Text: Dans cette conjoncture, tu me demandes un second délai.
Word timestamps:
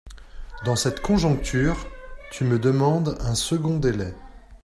Dans 0.65 0.75
cette 0.75 0.99
conjoncture, 0.99 1.85
tu 2.31 2.43
me 2.43 2.57
demandes 2.57 3.19
un 3.19 3.35
second 3.35 3.77
délai. 3.77 4.15